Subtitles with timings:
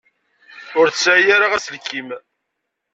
[0.79, 2.09] Ur tesɛi ara aselkim.